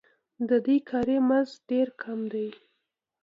[0.49, 2.49] د دوی کاري مزد ډېر کم دی